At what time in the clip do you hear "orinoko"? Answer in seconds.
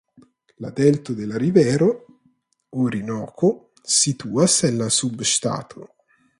2.85-3.53